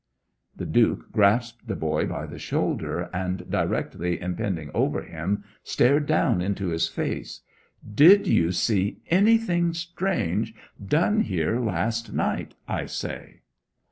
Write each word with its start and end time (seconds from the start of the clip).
The 0.55 0.65
Duke 0.65 1.11
grasped 1.11 1.67
the 1.67 1.75
boy 1.75 2.07
by 2.07 2.25
the 2.25 2.39
shoulder, 2.39 3.07
and, 3.13 3.47
directly 3.51 4.19
impending 4.19 4.71
over 4.73 5.03
him, 5.03 5.43
stared 5.63 6.07
down 6.07 6.41
into 6.41 6.69
his 6.69 6.87
face, 6.87 7.41
'Did 7.93 8.25
you 8.25 8.51
see 8.51 8.97
anything 9.11 9.75
strange 9.75 10.55
done 10.83 11.19
here 11.19 11.59
last 11.59 12.13
night, 12.13 12.55
I 12.67 12.87
say?' 12.87 13.41